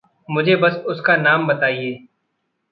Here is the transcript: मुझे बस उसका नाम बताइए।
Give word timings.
मुझे 0.29 0.55
बस 0.55 0.75
उसका 0.87 1.15
नाम 1.17 1.47
बताइए। 1.47 2.07